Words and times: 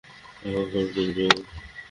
আবার 0.41 0.65
ফোন 0.71 0.85
করবে 0.95 1.23
ও? 1.29 1.39